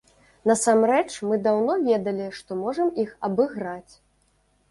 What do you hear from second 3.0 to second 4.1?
іх абыграць.